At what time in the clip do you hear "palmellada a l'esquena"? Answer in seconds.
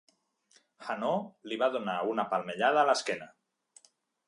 2.33-3.31